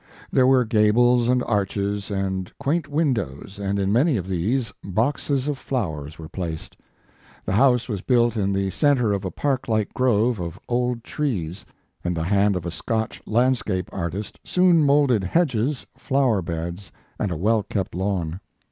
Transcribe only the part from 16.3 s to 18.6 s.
beds and a well kept lawn.